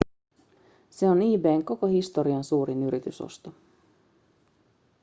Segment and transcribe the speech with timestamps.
[0.89, 3.53] se on ebayn koko historian suurin yritysosto